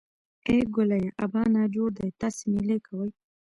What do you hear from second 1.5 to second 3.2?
نا جوړه دی تاسې مېلې کوئ.